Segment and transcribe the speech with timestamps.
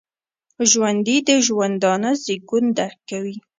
[0.69, 3.35] ژوندي د ژوندانه زیږون درک کوي